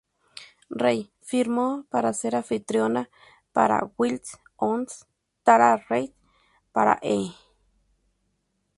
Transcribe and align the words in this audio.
Reid 0.71 1.09
firmó 1.21 1.85
para 1.91 2.11
ser 2.13 2.35
anfitriona 2.35 3.11
para 3.51 3.91
"Wild 3.99 4.23
On 4.55 4.87
Tara 5.43 5.77
Reid" 5.77 6.09
para 6.71 6.97
E! 7.03 7.31